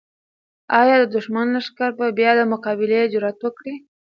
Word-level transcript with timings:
آیا 0.79 0.95
د 0.99 1.05
دښمن 1.15 1.47
لښکر 1.55 1.91
به 1.99 2.07
بیا 2.17 2.31
د 2.37 2.41
مقابلې 2.53 3.01
جرات 3.13 3.37
وکړي؟ 3.41 3.75